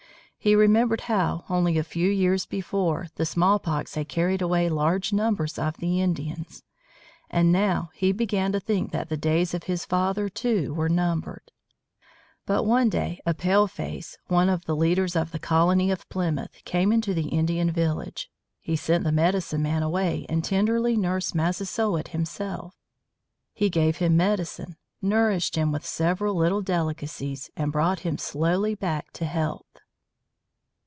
[0.43, 5.59] He remembered how, only a few years before, the smallpox had carried away large numbers
[5.59, 6.63] of the Indians,
[7.29, 11.51] and now he began to think that the days of his father, too, were numbered.
[12.47, 16.91] But one day a paleface, one of the leaders of the colony at Plymouth, came
[16.91, 18.31] into the Indian village.
[18.59, 22.73] He sent the medicine man away and tenderly nursed Massasoit himself.
[23.53, 29.11] He gave him medicine, nourished him with several little delicacies, and brought him slowly back
[29.11, 29.65] to health.